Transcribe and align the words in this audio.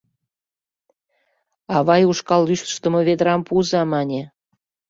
—Авай 1.75 2.03
ушкал 2.11 2.41
лӱштымӧ 2.49 2.99
ведрам 3.07 3.41
пуыза, 3.47 3.81
мане. 3.91 4.21